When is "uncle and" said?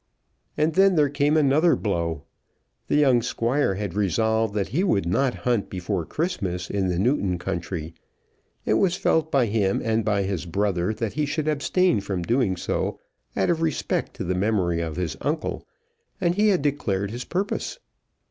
15.21-16.33